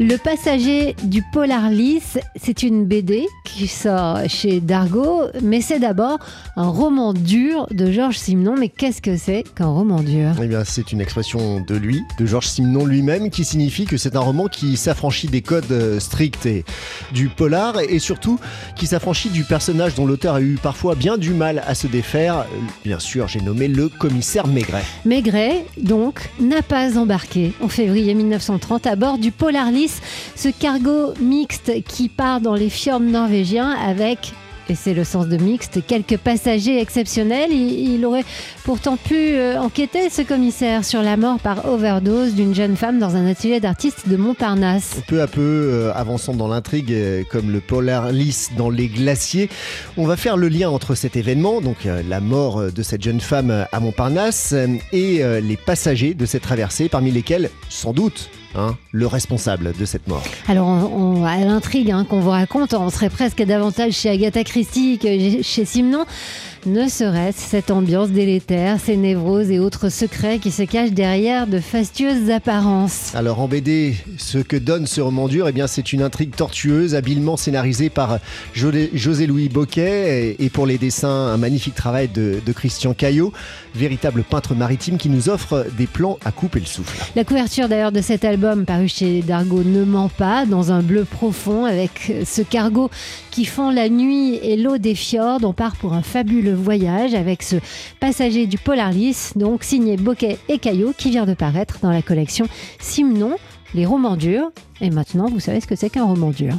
Le 0.00 0.16
passager 0.16 0.94
du 1.02 1.22
Polar 1.22 1.70
Lys, 1.70 2.18
c'est 2.36 2.62
une 2.62 2.86
BD 2.86 3.26
qui 3.44 3.66
sort 3.66 4.20
chez 4.28 4.60
Dargo, 4.60 5.22
mais 5.42 5.60
c'est 5.60 5.80
d'abord 5.80 6.20
un 6.54 6.68
roman 6.68 7.12
dur 7.12 7.66
de 7.72 7.90
Georges 7.90 8.18
Simenon. 8.18 8.54
Mais 8.56 8.68
qu'est-ce 8.68 9.02
que 9.02 9.16
c'est 9.16 9.42
qu'un 9.56 9.66
roman 9.66 10.00
dur? 10.02 10.34
Eh 10.40 10.46
bien, 10.46 10.62
c'est 10.62 10.92
une 10.92 11.00
expression 11.00 11.60
de 11.60 11.74
lui, 11.74 12.04
de 12.16 12.26
Georges 12.26 12.46
Simenon 12.46 12.86
lui-même, 12.86 13.28
qui 13.30 13.44
signifie 13.44 13.86
que 13.86 13.96
c'est 13.96 14.14
un 14.14 14.20
roman 14.20 14.46
qui 14.46 14.76
s'affranchit 14.76 15.26
des 15.26 15.42
codes 15.42 15.72
euh, 15.72 15.98
stricts 15.98 16.46
et 16.46 16.64
du 17.12 17.28
polar, 17.28 17.80
et 17.80 17.98
surtout 17.98 18.38
qui 18.76 18.86
s'affranchit 18.86 19.30
du 19.30 19.42
personnage 19.42 19.96
dont 19.96 20.06
l'auteur 20.06 20.36
a 20.36 20.40
eu 20.40 20.60
parfois 20.62 20.94
bien 20.94 21.18
du 21.18 21.30
mal 21.30 21.64
à 21.66 21.74
se 21.74 21.88
défaire. 21.88 22.46
Bien 22.84 23.00
sûr, 23.00 23.26
j'ai 23.26 23.40
nommé 23.40 23.66
le 23.66 23.88
commissaire 23.88 24.46
Maigret. 24.46 24.84
Maigret, 25.04 25.64
donc, 25.76 26.30
n'a 26.38 26.62
pas 26.62 26.96
embarqué 26.96 27.52
en 27.60 27.66
février 27.66 28.14
1930 28.14 28.86
à 28.86 28.94
bord 28.94 29.18
du 29.18 29.32
Polar 29.32 29.72
Lys 29.72 29.87
ce 30.34 30.48
cargo 30.48 31.14
mixte 31.20 31.72
qui 31.84 32.08
part 32.08 32.40
dans 32.40 32.54
les 32.54 32.70
fjords 32.70 33.00
norvégiens 33.00 33.70
avec 33.70 34.32
et 34.70 34.74
c'est 34.74 34.92
le 34.92 35.04
sens 35.04 35.28
de 35.28 35.36
mixte, 35.38 35.80
quelques 35.86 36.18
passagers 36.18 36.78
exceptionnels. 36.78 37.52
Il, 37.52 38.04
aurait 38.04 38.24
pourtant 38.64 38.96
pu 38.96 39.14
euh, 39.14 39.58
enquêter, 39.58 40.10
ce 40.10 40.22
commissaire, 40.22 40.84
sur 40.84 41.02
la 41.02 41.16
mort 41.16 41.38
par 41.38 41.66
overdose 41.66 42.34
d'une 42.34 42.54
jeune 42.54 42.76
femme 42.76 42.98
dans 42.98 43.16
un 43.16 43.26
atelier 43.26 43.60
d'artistes 43.60 44.08
de 44.08 44.16
Montparnasse. 44.16 45.00
Peu 45.06 45.22
à 45.22 45.26
peu, 45.26 45.40
euh, 45.40 45.92
avançant 45.94 46.34
dans 46.34 46.48
l'intrigue, 46.48 46.92
euh, 46.92 47.22
comme 47.30 47.50
le 47.50 47.60
polar 47.60 48.12
lisse 48.12 48.50
dans 48.56 48.68
les 48.68 48.88
glaciers, 48.88 49.48
on 49.96 50.06
va 50.06 50.16
faire 50.16 50.36
le 50.36 50.48
lien 50.48 50.68
entre 50.68 50.94
cet 50.94 51.16
événement, 51.16 51.60
donc 51.60 51.78
la 51.84 52.20
mort 52.20 52.70
de 52.70 52.82
cette 52.82 53.02
jeune 53.02 53.20
femme 53.20 53.66
à 53.72 53.80
Montparnasse, 53.80 54.54
et 54.92 55.22
les 55.40 55.56
passagers 55.56 56.14
de 56.14 56.26
cette 56.26 56.42
traversée, 56.42 56.88
parmi 56.88 57.10
lesquels, 57.10 57.50
sans 57.68 57.92
doute, 57.92 58.30
Hein, 58.54 58.76
le 58.92 59.06
responsable 59.06 59.72
de 59.78 59.84
cette 59.84 60.08
mort. 60.08 60.24
Alors, 60.48 60.66
on, 60.66 61.24
à 61.24 61.36
l'intrigue 61.36 61.90
hein, 61.90 62.06
qu'on 62.08 62.20
vous 62.20 62.30
raconte, 62.30 62.72
on 62.72 62.88
serait 62.88 63.10
presque 63.10 63.42
davantage 63.42 63.92
chez 63.92 64.08
Agatha 64.08 64.42
Christie 64.42 64.98
que 64.98 65.42
chez 65.42 65.66
Simon 65.66 66.06
ne 66.68 66.88
serait-ce 66.88 67.40
cette 67.40 67.70
ambiance 67.70 68.10
délétère, 68.10 68.78
ces 68.78 68.96
névroses 68.96 69.50
et 69.50 69.58
autres 69.58 69.88
secrets 69.88 70.38
qui 70.38 70.50
se 70.50 70.62
cachent 70.62 70.92
derrière 70.92 71.46
de 71.46 71.60
fastueuses 71.60 72.30
apparences. 72.30 73.14
Alors 73.14 73.40
en 73.40 73.48
BD, 73.48 73.96
ce 74.18 74.38
que 74.38 74.56
donne 74.56 74.86
ce 74.86 75.00
roman 75.00 75.28
dur, 75.28 75.48
eh 75.48 75.52
bien 75.52 75.66
c'est 75.66 75.92
une 75.92 76.02
intrigue 76.02 76.34
tortueuse, 76.34 76.94
habilement 76.94 77.36
scénarisée 77.36 77.90
par 77.90 78.18
José-Louis 78.54 79.48
Boquet 79.48 80.36
et 80.38 80.50
pour 80.50 80.66
les 80.66 80.78
dessins 80.78 81.08
un 81.08 81.36
magnifique 81.36 81.74
travail 81.74 82.08
de, 82.08 82.40
Christian 82.52 82.92
Caillot, 82.92 83.32
véritable 83.74 84.24
peintre 84.24 84.54
maritime 84.54 84.98
qui 84.98 85.08
nous 85.08 85.28
offre 85.28 85.66
des 85.76 85.86
plans 85.86 86.18
à 86.24 86.32
couper 86.32 86.60
le 86.60 86.66
souffle. 86.66 86.98
La 87.14 87.24
couverture 87.24 87.68
d'ailleurs 87.68 87.92
de 87.92 88.00
cet 88.00 88.24
album 88.24 88.64
paru 88.64 88.88
chez 88.88 89.22
Dargo 89.22 89.62
ne 89.62 89.84
ment 89.84 90.08
pas, 90.08 90.44
dans 90.44 90.72
un 90.72 90.82
bleu 90.82 91.04
profond 91.04 91.64
avec 91.64 92.12
ce 92.24 92.42
cargo 92.42 92.90
qui 93.30 93.44
fend 93.44 93.70
la 93.70 93.88
nuit 93.88 94.34
et 94.42 94.56
l'eau 94.56 94.78
des 94.78 94.94
fjords. 94.94 95.40
On 95.44 95.52
part 95.52 95.76
pour 95.76 95.92
un 95.92 96.02
fabuleux 96.02 96.57
voyage 96.62 97.14
avec 97.14 97.42
ce 97.42 97.56
passager 98.00 98.46
du 98.46 98.58
Polarlis, 98.58 99.32
donc 99.36 99.64
signé 99.64 99.96
Boquet 99.96 100.38
et 100.48 100.58
Caillot, 100.58 100.92
qui 100.96 101.10
vient 101.10 101.26
de 101.26 101.34
paraître 101.34 101.78
dans 101.82 101.90
la 101.90 102.02
collection 102.02 102.46
Simon, 102.78 103.36
les 103.74 103.86
romans 103.86 104.16
durs. 104.16 104.50
Et 104.80 104.90
maintenant, 104.90 105.28
vous 105.28 105.40
savez 105.40 105.60
ce 105.60 105.66
que 105.66 105.76
c'est 105.76 105.90
qu'un 105.90 106.04
roman 106.04 106.30
dur? 106.30 106.54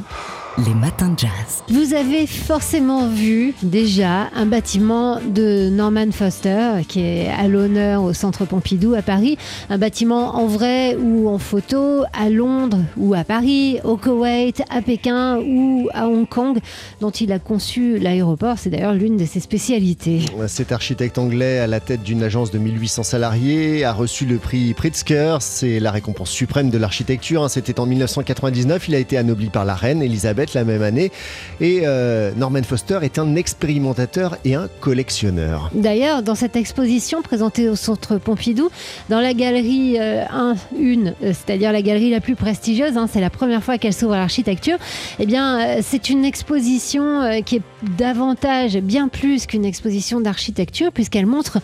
Les 0.58 0.74
matins 0.74 1.10
de 1.10 1.18
jazz. 1.18 1.62
Vous 1.68 1.94
avez 1.94 2.26
forcément 2.26 3.08
vu 3.08 3.54
déjà 3.62 4.28
un 4.34 4.46
bâtiment 4.46 5.20
de 5.20 5.70
Norman 5.70 6.10
Foster 6.10 6.82
qui 6.88 7.00
est 7.00 7.28
à 7.28 7.46
l'honneur 7.46 8.02
au 8.02 8.12
Centre 8.12 8.44
Pompidou 8.44 8.94
à 8.94 9.00
Paris. 9.00 9.38
Un 9.70 9.78
bâtiment 9.78 10.34
en 10.34 10.46
vrai 10.46 10.96
ou 10.96 11.28
en 11.28 11.38
photo 11.38 12.02
à 12.12 12.28
Londres 12.28 12.80
ou 12.96 13.14
à 13.14 13.22
Paris, 13.22 13.78
au 13.84 13.96
Koweït, 13.96 14.62
à 14.70 14.82
Pékin 14.82 15.38
ou 15.38 15.88
à 15.94 16.08
Hong 16.08 16.28
Kong, 16.28 16.58
dont 17.00 17.10
il 17.10 17.30
a 17.30 17.38
conçu 17.38 17.98
l'aéroport. 17.98 18.58
C'est 18.58 18.70
d'ailleurs 18.70 18.94
l'une 18.94 19.16
de 19.16 19.26
ses 19.26 19.40
spécialités. 19.40 20.22
Cet 20.48 20.72
architecte 20.72 21.16
anglais 21.16 21.60
à 21.60 21.68
la 21.68 21.78
tête 21.78 22.02
d'une 22.02 22.24
agence 22.24 22.50
de 22.50 22.58
1800 22.58 23.04
salariés 23.04 23.84
a 23.84 23.92
reçu 23.92 24.26
le 24.26 24.38
prix 24.38 24.74
Pritzker. 24.74 25.36
C'est 25.40 25.78
la 25.78 25.92
récompense 25.92 26.30
suprême 26.30 26.70
de 26.70 26.76
l'architecture. 26.76 27.48
C'était 27.48 27.78
en 27.78 27.86
1999. 27.86 28.88
Il 28.88 28.96
a 28.96 28.98
été 28.98 29.16
anobli 29.16 29.48
par 29.48 29.64
la 29.64 29.76
reine 29.76 30.02
Elisabeth 30.02 30.39
la 30.54 30.64
même 30.64 30.82
année. 30.82 31.10
Et 31.60 31.82
euh, 31.84 32.32
Norman 32.36 32.62
Foster 32.62 32.98
est 33.02 33.18
un 33.18 33.36
expérimentateur 33.36 34.36
et 34.44 34.54
un 34.54 34.68
collectionneur. 34.80 35.70
D'ailleurs, 35.74 36.22
dans 36.22 36.34
cette 36.34 36.56
exposition 36.56 37.22
présentée 37.22 37.68
au 37.68 37.76
Centre 37.76 38.18
Pompidou, 38.18 38.70
dans 39.08 39.20
la 39.20 39.34
galerie 39.34 39.98
1, 39.98 40.02
euh, 40.02 40.54
euh, 40.78 41.12
c'est-à-dire 41.22 41.72
la 41.72 41.82
galerie 41.82 42.10
la 42.10 42.20
plus 42.20 42.36
prestigieuse, 42.36 42.96
hein, 42.96 43.08
c'est 43.10 43.20
la 43.20 43.30
première 43.30 43.62
fois 43.62 43.78
qu'elle 43.78 43.92
s'ouvre 43.92 44.14
à 44.14 44.18
l'architecture, 44.18 44.78
eh 45.18 45.26
bien, 45.26 45.80
c'est 45.82 46.10
une 46.10 46.24
exposition 46.24 47.42
qui 47.44 47.56
est 47.56 47.62
davantage, 47.96 48.76
bien 48.78 49.08
plus 49.08 49.46
qu'une 49.46 49.64
exposition 49.64 50.20
d'architecture, 50.20 50.92
puisqu'elle 50.92 51.26
montre 51.26 51.58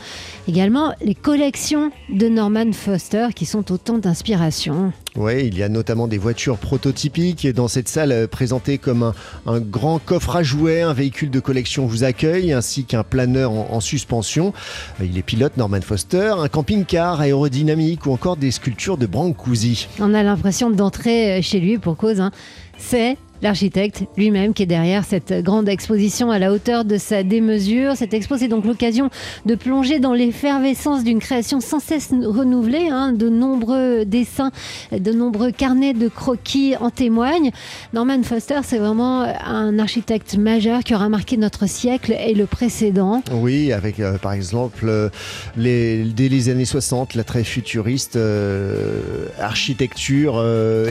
également 0.49 0.93
les 1.01 1.15
collections 1.15 1.91
de 2.09 2.29
Norman 2.29 2.73
Foster 2.73 3.29
qui 3.35 3.47
sont 3.47 3.73
autant 3.73 3.99
d'inspiration. 3.99 4.93
Oui, 5.17 5.47
il 5.47 5.57
y 5.57 5.63
a 5.63 5.69
notamment 5.69 6.09
des 6.09 6.19
voitures 6.19 6.59
prototypiques 6.59 7.47
dans 7.49 7.69
cette 7.69 7.89
salle 7.89 8.29
présentée 8.29 8.77
comme 8.77 9.13
un, 9.47 9.61
grand 9.61 9.99
coffre 9.99 10.37
à 10.37 10.43
jouets, 10.43 10.83
un 10.83 10.93
véhicule 10.93 11.31
de 11.31 11.41
collection 11.41 11.87
vous 11.87 12.05
accueille, 12.05 12.53
ainsi 12.53 12.85
qu'un 12.85 13.03
planeur 13.03 13.51
en, 13.53 13.81
suspension. 13.81 14.53
Il 15.01 15.17
est 15.17 15.23
pilote 15.23 15.57
Norman 15.57 15.81
Foster, 15.81 16.35
un 16.39 16.49
camping-car 16.49 17.21
aérodynamique 17.21 18.07
ou 18.07 18.13
encore 18.13 18.37
des 18.37 18.51
sculptures 18.51 18.99
de 18.99 19.07
Brancusi. 19.07 19.89
On 20.01 20.13
a 20.13 20.23
l'impression 20.23 20.71
d'entrer 20.71 21.41
chez 21.41 21.61
lui 21.61 21.79
pour 21.79 21.97
cause. 21.97 22.21
Hein. 22.21 22.31
C'est 22.79 23.17
l'architecte 23.43 24.05
lui-même 24.17 24.55
qui 24.55 24.63
est 24.63 24.67
derrière 24.67 25.05
cette 25.05 25.33
grande 25.43 25.69
exposition 25.69 26.31
à 26.31 26.39
la 26.39 26.53
hauteur 26.53 26.85
de 26.85 26.97
sa 26.97 27.23
démesure. 27.23 27.97
Cette 27.97 28.15
expo, 28.15 28.37
c'est 28.37 28.49
donc 28.49 28.65
l'occasion 28.65 29.11
de 29.45 29.55
plonger 29.55 29.99
dans 29.99 30.13
l'effervescence 30.13 31.05
d'une 31.05 31.19
création 31.19 31.61
sans 31.61 31.81
cesse 31.81 32.11
renouvelée. 32.11 32.89
Hein. 32.91 33.13
De 33.13 33.29
nombreux 33.29 34.05
dessins, 34.05 34.51
de 34.93 35.13
nombreux 35.13 35.53
carnets 35.53 35.95
de 35.95 36.09
croquis 36.09 36.75
en 36.81 36.91
témoignent. 36.91 37.51
Norman 37.93 38.23
Foster, 38.23 38.61
c'est 38.63 38.79
vraiment 38.79 39.23
un 39.23 39.79
architecte 39.79 40.37
majeur 40.37 40.85
qui 40.85 40.95
aura 40.95 41.09
marqué 41.09 41.37
notre 41.37 41.69
siècle 41.69 42.13
et 42.13 42.35
le 42.35 42.47
précédent. 42.47 43.23
Oui, 43.33 43.73
avec 43.73 44.01
euh, 44.01 44.19
par 44.19 44.33
exemple 44.33 44.87
euh, 44.89 45.09
les, 45.57 46.05
dès 46.05 46.29
les 46.29 46.49
années 46.49 46.65
60, 46.65 47.15
la 47.15 47.25
très 47.25 47.45
futuriste 47.45 48.17
euh, 48.17 49.27
architecture 49.39 50.45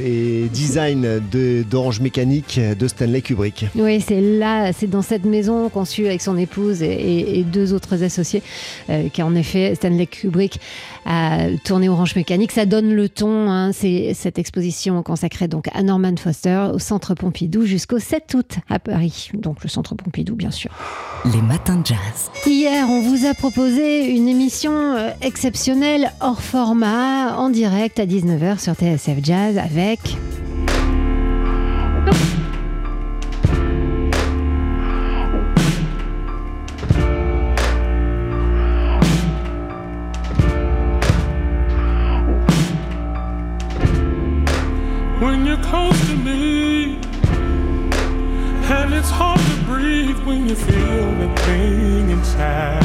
et 0.03 0.49
design 0.51 1.21
d'Orange 1.69 1.99
Mécanique 1.99 2.34
de 2.41 2.87
Stanley 2.87 3.21
Kubrick. 3.21 3.65
Oui, 3.75 4.01
c'est 4.01 4.21
là, 4.21 4.73
c'est 4.73 4.89
dans 4.89 5.01
cette 5.01 5.25
maison 5.25 5.69
conçue 5.69 6.05
avec 6.05 6.21
son 6.21 6.37
épouse 6.37 6.81
et, 6.81 7.43
deux 7.45 7.73
autres 7.73 8.03
associés 8.03 8.41
euh, 8.89 9.07
qu'en 9.15 9.35
effet 9.35 9.75
Stanley 9.75 10.07
Kubrick 10.07 10.59
a 11.05 11.47
tourné 11.63 11.89
Orange 11.89 12.15
Mécanique. 12.15 12.51
Ça 12.51 12.65
donne 12.65 12.93
le 12.93 13.07
ton, 13.09 13.49
hein, 13.51 13.71
c'est 13.71 14.13
cette 14.13 14.39
exposition 14.39 15.03
consacrée 15.03 15.47
donc 15.47 15.67
à 15.73 15.83
Norman 15.83 16.15
Foster 16.17 16.69
au 16.73 16.79
Centre 16.79 17.13
Pompidou 17.13 17.65
jusqu'au 17.65 17.99
7 17.99 18.33
août 18.33 18.55
à 18.69 18.79
Paris. 18.79 19.29
Donc 19.33 19.63
le 19.63 19.69
Centre 19.69 19.95
Pompidou, 19.95 20.35
bien 20.35 20.51
sûr. 20.51 20.71
Les 21.25 21.41
matins 21.41 21.77
de 21.77 21.85
jazz. 21.85 22.31
Hier, 22.45 22.89
on 22.89 23.01
vous 23.01 23.25
a 23.25 23.33
proposé 23.33 24.09
une 24.09 24.27
émission 24.27 24.73
euh, 24.73 25.09
exceptionnelle 25.21 26.11
hors 26.21 26.41
format 26.41 27.37
en 27.37 27.49
direct 27.49 27.99
à 27.99 28.05
19h 28.05 28.59
sur 28.59 28.73
TSF 28.73 29.19
Jazz 29.23 29.57
avec 29.57 29.99
feel 50.55 51.11
the 51.15 51.41
thing 51.41 52.09
inside. 52.09 52.84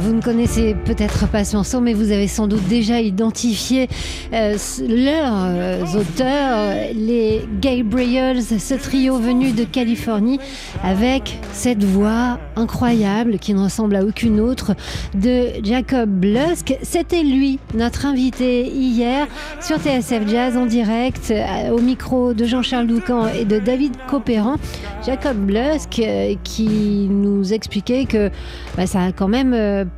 Vous 0.00 0.12
ne 0.14 0.22
connaissez 0.22 0.74
peut-être 0.84 1.28
pas 1.28 1.42
morceau, 1.54 1.80
mais 1.80 1.92
vous 1.92 2.12
avez 2.12 2.28
sans 2.28 2.46
doute 2.46 2.66
déjà 2.68 3.00
identifié 3.00 3.88
euh, 4.32 4.56
leurs 4.88 5.44
euh, 5.44 5.84
auteurs, 5.94 6.76
les 6.94 7.42
Gabriels, 7.60 8.42
ce 8.42 8.74
trio 8.74 9.18
venu 9.18 9.52
de 9.52 9.64
Californie, 9.64 10.38
avec 10.82 11.38
cette 11.52 11.84
voix 11.84 12.38
incroyable 12.56 13.38
qui 13.38 13.54
ne 13.54 13.60
ressemble 13.60 13.96
à 13.96 14.04
aucune 14.04 14.40
autre 14.40 14.74
de 15.14 15.48
Jacob 15.62 16.08
Blusk. 16.08 16.76
C'était 16.82 17.22
lui, 17.22 17.58
notre 17.74 18.06
invité 18.06 18.66
hier 18.66 19.26
sur 19.60 19.76
TSF 19.76 20.28
Jazz 20.28 20.56
en 20.56 20.66
direct, 20.66 21.30
euh, 21.30 21.70
au 21.70 21.80
micro 21.80 22.32
de 22.32 22.44
Jean-Charles 22.44 22.86
Doucan 22.86 23.26
et 23.28 23.44
de 23.44 23.58
David 23.58 23.92
Copéran. 24.08 24.56
Jacob 25.04 25.36
Blusk 25.36 26.00
qui 26.44 27.08
nous 27.10 27.52
expliquait 27.52 28.04
que 28.04 28.30
bah, 28.76 28.86
ça 28.86 29.02
a 29.02 29.12
quand 29.12 29.28
même 29.28 29.52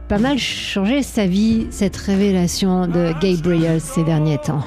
pas 0.08 0.19
mal 0.19 0.38
changé 0.38 1.02
sa 1.02 1.26
vie, 1.26 1.66
cette 1.70 1.96
révélation 1.96 2.86
de 2.86 3.12
Gabriel 3.20 3.81
ces 3.81 4.04
derniers 4.04 4.38
temps. 4.38 4.64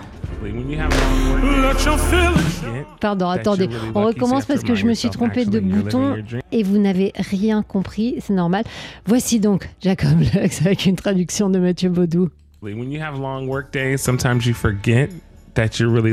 Pardon, 2.99 3.29
attendez, 3.29 3.69
on 3.95 4.03
recommence 4.05 4.45
parce 4.45 4.63
que 4.63 4.75
je 4.75 4.85
me 4.85 4.93
suis 4.93 5.09
trompé 5.09 5.45
de 5.45 5.59
bouton 5.59 6.15
et 6.51 6.63
vous 6.63 6.77
n'avez 6.77 7.11
rien 7.15 7.63
compris, 7.63 8.15
c'est 8.19 8.33
normal. 8.33 8.63
Voici 9.05 9.39
donc 9.39 9.69
Jacob 9.81 10.19
Lux 10.19 10.61
avec 10.61 10.85
une 10.85 10.95
traduction 10.95 11.49
de 11.49 11.59
Mathieu 11.59 11.89
Baudou. 11.89 12.29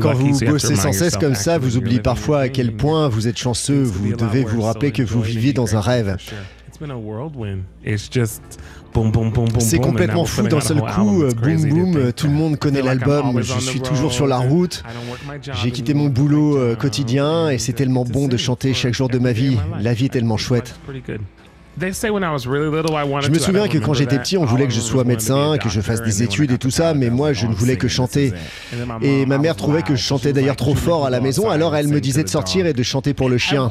Quand 0.01 0.15
vous 0.15 0.41
bossez 0.41 0.77
sans 0.77 0.93
cesse 0.93 1.17
comme 1.17 1.35
ça, 1.35 1.59
vous 1.59 1.77
oubliez 1.77 2.01
parfois 2.01 2.41
à 2.41 2.49
quel 2.49 2.73
point 2.73 3.09
vous 3.09 3.29
êtes 3.29 3.39
chanceux. 3.39 3.83
Vous 3.83 4.15
devez 4.15 4.45
vous 4.45 4.63
rappeler 4.63 4.91
que 4.91 5.03
vous 5.03 5.21
viviez 5.21 5.53
dans 5.53 5.77
un 5.77 5.81
rêve. 5.81 6.17
C'est 9.61 9.79
complètement 9.79 10.25
fou 10.25 10.47
d'un 10.47 10.61
seul 10.61 10.81
coup, 10.81 11.25
boum 11.43 11.69
boum, 11.69 12.13
tout 12.13 12.27
le 12.27 12.33
monde 12.33 12.59
connaît 12.59 12.83
l'album, 12.89 13.43
je 13.43 13.59
suis 13.59 13.81
toujours 13.81 14.13
sur 14.13 14.27
la 14.27 14.39
route, 14.39 14.83
j'ai 15.63 15.71
quitté 15.71 15.95
mon 15.95 16.09
boulot 16.09 16.57
euh, 16.57 16.75
quotidien 16.77 17.51
et 17.51 17.59
c'est 17.59 17.73
tellement 17.73 18.05
bon 18.05 18.29
de 18.29 18.37
chanter 18.37 18.75
chaque 18.75 18.95
jour 18.95 19.09
de 19.09 19.19
ma 19.19 19.33
vie, 19.33 19.57
la 19.81 19.95
vie 19.95 20.07
est 20.07 20.11
tellement 20.11 20.37
chouette. 20.37 20.79
Je 23.21 23.31
me 23.31 23.39
souviens 23.39 23.69
que 23.69 23.79
quand 23.79 23.95
j'étais 23.95 24.19
petit, 24.19 24.37
on 24.39 24.45
voulait 24.45 24.67
que 24.67 24.73
je 24.73 24.81
sois 24.81 25.05
médecin, 25.05 25.57
que 25.59 25.69
je 25.69 25.81
fasse 25.81 26.03
des 26.03 26.23
études 26.23 26.53
et 26.53 26.59
tout 26.59 26.71
ça, 26.71 26.95
mais 26.95 27.11
moi, 27.11 27.33
je 27.33 27.47
ne 27.47 27.55
voulais 27.55 27.77
que 27.77 27.89
chanter. 27.89 28.33
Et 29.03 29.27
ma 29.27 29.39
mère 29.39 29.57
trouvait 29.57 29.83
que 29.83 29.95
je 29.97 30.03
chantais 30.03 30.33
d'ailleurs 30.33 30.57
trop 30.57 30.75
fort 30.75 31.07
à 31.07 31.11
la 31.11 31.21
maison, 31.21 31.49
alors 31.51 31.75
elle 31.77 31.89
me 31.89 32.01
disait 32.01 32.23
de 32.25 32.29
sortir 32.29 32.67
et 32.67 32.73
de 32.73 32.83
chanter 32.83 33.15
pour 33.15 33.29
le 33.29 33.39
chien. 33.39 33.71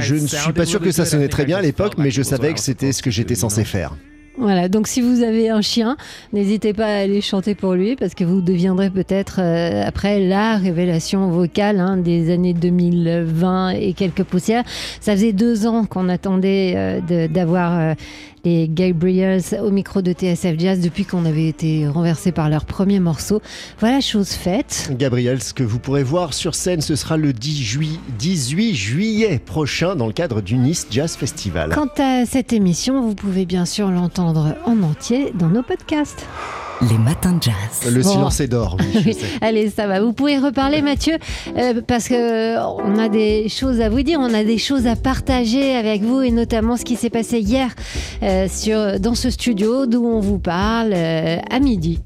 Je 0.00 0.14
ne 0.14 0.26
suis 0.26 0.52
pas 0.52 0.66
sûr 0.66 0.80
que 0.80 0.90
ça 0.90 1.04
sonnait 1.04 1.28
très 1.28 1.44
bien 1.44 1.58
à 1.58 1.62
l'époque, 1.62 1.94
mais 1.98 2.10
je 2.10 2.22
savais 2.22 2.54
que 2.54 2.60
c'était 2.60 2.92
ce 2.92 3.02
que 3.02 3.10
j'étais 3.10 3.34
censé 3.34 3.64
faire. 3.64 3.92
Voilà, 4.36 4.68
donc 4.68 4.88
si 4.88 5.00
vous 5.00 5.22
avez 5.22 5.48
un 5.48 5.60
chien, 5.60 5.96
n'hésitez 6.32 6.72
pas 6.72 6.86
à 6.86 6.96
aller 6.96 7.20
chanter 7.20 7.54
pour 7.54 7.74
lui 7.74 7.94
parce 7.94 8.14
que 8.14 8.24
vous 8.24 8.40
deviendrez 8.40 8.90
peut-être 8.90 9.36
euh, 9.40 9.84
après 9.86 10.18
la 10.18 10.56
révélation 10.56 11.30
vocale 11.30 11.78
hein, 11.78 11.96
des 11.96 12.32
années 12.32 12.52
2020 12.52 13.70
et 13.70 13.92
quelques 13.92 14.24
poussières. 14.24 14.64
Ça 15.00 15.12
faisait 15.12 15.32
deux 15.32 15.66
ans 15.68 15.84
qu'on 15.84 16.08
attendait 16.08 16.74
euh, 16.76 17.28
d'avoir 17.28 17.78
euh, 17.78 17.94
les 18.44 18.68
Gabriels 18.68 19.42
au 19.62 19.70
micro 19.70 20.02
de 20.02 20.12
TSF 20.12 20.58
Jazz 20.58 20.80
depuis 20.80 21.04
qu'on 21.04 21.24
avait 21.24 21.48
été 21.48 21.86
renversé 21.86 22.32
par 22.32 22.50
leur 22.50 22.64
premier 22.64 23.00
morceau. 23.00 23.40
Voilà, 23.78 24.00
chose 24.00 24.30
faite. 24.30 24.90
Gabriels, 24.98 25.38
que 25.54 25.62
vous 25.62 25.78
pourrez 25.78 26.02
voir 26.02 26.34
sur 26.34 26.54
scène, 26.54 26.80
ce 26.80 26.96
sera 26.96 27.16
le 27.16 27.32
10 27.32 27.78
18 28.18 28.74
juillet 28.74 29.38
prochain 29.38 29.96
dans 29.96 30.06
le 30.06 30.12
cadre 30.12 30.42
du 30.42 30.56
Nice 30.56 30.86
Jazz 30.90 31.16
Festival. 31.16 31.70
Quant 31.72 31.88
à 31.98 32.26
cette 32.26 32.52
émission, 32.52 33.00
vous 33.00 33.14
pouvez 33.14 33.46
bien 33.46 33.64
sûr 33.64 33.90
l'entendre 33.90 34.23
en 34.24 34.82
entier 34.82 35.32
dans 35.34 35.48
nos 35.48 35.62
podcasts. 35.62 36.26
Les 36.90 36.98
matins 36.98 37.32
de 37.32 37.42
jazz. 37.42 37.92
Le 37.92 38.02
silence 38.02 38.40
est 38.40 38.48
d'or. 38.48 38.76
Oui, 38.80 39.16
Allez, 39.40 39.70
ça 39.70 39.86
va. 39.86 40.00
Vous 40.00 40.12
pouvez 40.12 40.38
reparler, 40.38 40.82
Mathieu, 40.82 41.14
euh, 41.56 41.80
parce 41.86 42.08
que 42.08 42.14
euh, 42.56 42.66
on 42.84 42.98
a 42.98 43.08
des 43.08 43.48
choses 43.48 43.80
à 43.80 43.88
vous 43.88 44.02
dire, 44.02 44.18
on 44.20 44.34
a 44.34 44.44
des 44.44 44.58
choses 44.58 44.86
à 44.86 44.96
partager 44.96 45.76
avec 45.76 46.02
vous, 46.02 46.20
et 46.20 46.30
notamment 46.30 46.76
ce 46.76 46.84
qui 46.84 46.96
s'est 46.96 47.10
passé 47.10 47.38
hier 47.38 47.70
euh, 48.22 48.48
sur, 48.48 48.98
dans 48.98 49.14
ce 49.14 49.30
studio 49.30 49.86
d'où 49.86 50.04
on 50.04 50.20
vous 50.20 50.38
parle 50.38 50.94
à 50.94 51.60
midi. 51.60 52.00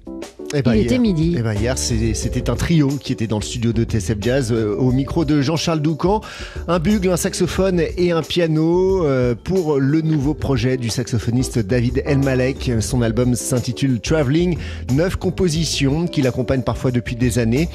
Eh 0.54 0.62
ben, 0.62 0.74
il 0.74 0.84
était 0.84 0.98
midi. 0.98 1.34
Eh 1.38 1.42
ben, 1.42 1.52
hier, 1.52 1.76
c'était 1.76 2.48
un 2.48 2.56
trio 2.56 2.88
qui 2.88 3.12
était 3.12 3.26
dans 3.26 3.38
le 3.38 3.44
studio 3.44 3.74
de 3.74 3.84
TSF 3.84 4.16
Jazz 4.20 4.50
euh, 4.50 4.74
au 4.76 4.92
micro 4.92 5.26
de 5.26 5.42
Jean-Charles 5.42 5.82
Doucan. 5.82 6.22
Un 6.68 6.78
bugle, 6.78 7.10
un 7.10 7.18
saxophone 7.18 7.82
et 7.98 8.12
un 8.12 8.22
piano 8.22 9.04
euh, 9.04 9.34
pour 9.34 9.78
le 9.78 10.00
nouveau 10.00 10.32
projet 10.32 10.78
du 10.78 10.88
saxophoniste 10.88 11.58
David 11.58 12.02
Elmalek. 12.06 12.72
Son 12.80 13.02
album 13.02 13.34
s'intitule 13.34 14.00
Traveling. 14.00 14.56
Neuf 14.92 15.16
compositions 15.16 16.06
qui 16.06 16.22
l'accompagnent 16.22 16.62
parfois 16.62 16.92
depuis 16.92 17.16
des 17.16 17.38
années 17.38 17.68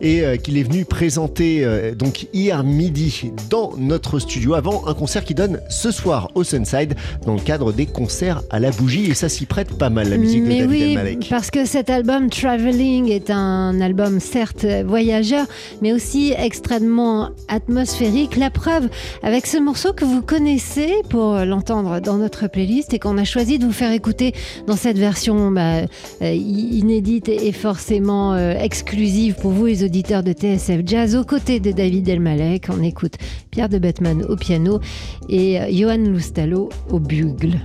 et 0.00 0.24
euh, 0.24 0.36
qu'il 0.36 0.56
est 0.56 0.62
venu 0.62 0.84
présenter 0.84 1.66
donc 1.96 2.26
hier 2.32 2.62
midi 2.64 3.30
dans 3.50 3.72
notre 3.76 4.18
studio 4.18 4.54
avant 4.54 4.86
un 4.86 4.94
concert 4.94 5.24
qui 5.24 5.34
donne 5.34 5.60
ce 5.68 5.90
soir 5.90 6.30
au 6.34 6.44
Sunside 6.44 6.94
dans 7.26 7.34
le 7.34 7.40
cadre 7.40 7.72
des 7.72 7.86
concerts 7.86 8.42
à 8.50 8.60
la 8.60 8.70
bougie 8.70 9.10
et 9.10 9.14
ça 9.14 9.28
s'y 9.28 9.46
prête 9.46 9.72
pas 9.76 9.90
mal 9.90 10.08
la 10.08 10.16
musique 10.16 10.44
de 10.44 10.48
David 10.48 10.70
oui, 10.70 10.82
Elmalek. 10.82 11.26
Parce 11.28 11.50
que 11.50 11.64
cet 11.64 11.90
album 11.90 12.19
Traveling 12.28 13.08
est 13.08 13.30
un 13.30 13.80
album 13.80 14.20
certes 14.20 14.66
voyageur, 14.84 15.46
mais 15.80 15.92
aussi 15.92 16.34
extrêmement 16.36 17.30
atmosphérique. 17.48 18.36
La 18.36 18.50
preuve 18.50 18.88
avec 19.22 19.46
ce 19.46 19.58
morceau 19.58 19.92
que 19.92 20.04
vous 20.04 20.22
connaissez 20.22 21.02
pour 21.08 21.36
l'entendre 21.36 22.00
dans 22.00 22.18
notre 22.18 22.48
playlist 22.48 22.92
et 22.94 22.98
qu'on 22.98 23.18
a 23.18 23.24
choisi 23.24 23.58
de 23.58 23.64
vous 23.64 23.72
faire 23.72 23.92
écouter 23.92 24.34
dans 24.66 24.76
cette 24.76 24.98
version 24.98 25.50
bah, 25.50 25.82
euh, 26.22 26.32
inédite 26.32 27.28
et 27.28 27.52
forcément 27.52 28.34
euh, 28.34 28.54
exclusive 28.54 29.34
pour 29.36 29.52
vous 29.52 29.66
les 29.66 29.84
auditeurs 29.84 30.22
de 30.22 30.32
TSF 30.32 30.80
Jazz. 30.84 31.16
Aux 31.16 31.24
côtés 31.24 31.60
de 31.60 31.72
David 31.72 32.08
Elmalek, 32.08 32.68
on 32.70 32.82
écoute 32.82 33.14
Pierre 33.50 33.68
de 33.68 33.78
Bettman 33.78 34.24
au 34.24 34.36
piano 34.36 34.80
et 35.28 35.60
euh, 35.60 35.66
Johan 35.70 35.98
Loustalo 35.98 36.68
au 36.90 36.98
bugle. 36.98 37.60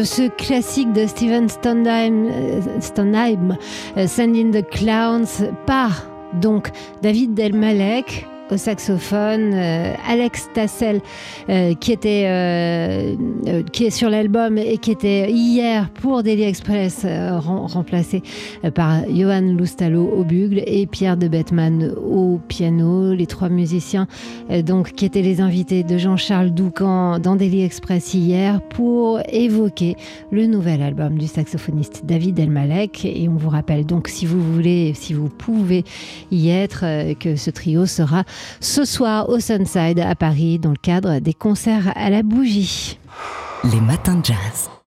De 0.00 0.04
ce 0.04 0.28
classique 0.28 0.94
de 0.94 1.06
Steven 1.06 1.46
Sondheim, 1.50 2.30
Sondheim 2.80 3.58
Send 4.06 4.34
in 4.34 4.50
the 4.50 4.66
Clowns 4.66 5.46
par 5.66 6.06
donc 6.40 6.70
David 7.02 7.34
Delmalek, 7.34 8.26
au 8.50 8.56
saxophone, 8.56 9.52
euh, 9.54 9.94
Alex 10.08 10.48
Tassel 10.52 11.00
euh, 11.48 11.74
qui 11.74 11.92
était 11.92 12.24
euh, 12.26 13.14
qui 13.72 13.84
est 13.84 13.90
sur 13.90 14.10
l'album 14.10 14.58
et 14.58 14.78
qui 14.78 14.90
était 14.90 15.30
hier 15.30 15.88
pour 15.90 16.22
Daily 16.22 16.42
Express 16.42 17.06
remplacé 17.06 18.22
par 18.74 19.02
Johan 19.08 19.54
Loustalo 19.56 20.04
au 20.04 20.24
bugle 20.24 20.62
et 20.66 20.86
Pierre 20.86 21.16
de 21.16 21.28
Bettman 21.28 21.92
au 21.96 22.40
piano, 22.48 23.14
les 23.14 23.26
trois 23.26 23.48
musiciens 23.48 24.06
donc 24.64 24.92
qui 24.92 25.04
étaient 25.04 25.22
les 25.22 25.40
invités 25.40 25.82
de 25.82 25.98
Jean-Charles 25.98 26.50
Doucan 26.50 27.18
dans 27.18 27.36
Daily 27.36 27.62
Express 27.62 28.14
hier 28.14 28.60
pour 28.60 29.20
évoquer 29.28 29.96
le 30.30 30.46
nouvel 30.46 30.82
album 30.82 31.18
du 31.18 31.26
saxophoniste 31.26 32.02
David 32.04 32.38
Elmalek. 32.38 33.04
Et 33.04 33.28
on 33.28 33.36
vous 33.36 33.50
rappelle 33.50 33.86
donc 33.86 34.08
si 34.08 34.26
vous 34.26 34.40
voulez 34.40 34.92
si 34.94 35.14
vous 35.14 35.28
pouvez 35.28 35.84
y 36.30 36.50
être 36.50 36.84
que 37.18 37.36
ce 37.36 37.50
trio 37.50 37.86
sera 37.86 38.24
ce 38.60 38.84
soir 38.84 39.28
au 39.28 39.40
Sunside 39.40 40.00
à 40.00 40.14
Paris 40.14 40.58
dans 40.58 40.70
le 40.70 40.76
cadre 40.76 41.18
des 41.18 41.34
concerts 41.34 41.92
à 41.96 42.10
la 42.10 42.22
bougie. 42.22 42.98
Les 43.64 43.80
matins 43.80 44.16
de 44.16 44.24
jazz. 44.24 44.70